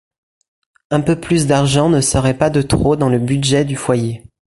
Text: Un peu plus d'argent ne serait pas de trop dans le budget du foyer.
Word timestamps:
Un 0.89 1.01
peu 1.01 1.15
plus 1.21 1.45
d'argent 1.45 1.87
ne 1.87 2.01
serait 2.01 2.33
pas 2.35 2.49
de 2.49 2.63
trop 2.63 2.95
dans 2.95 3.07
le 3.07 3.19
budget 3.19 3.65
du 3.65 3.75
foyer. 3.75 4.23